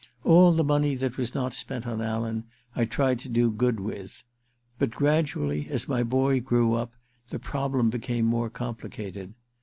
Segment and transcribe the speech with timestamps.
[0.23, 4.23] All the money that was not spent on Alan I tried to do good with.
[4.79, 6.91] But gradually, as my boy grew up,
[7.29, 9.35] the problem became more complicated.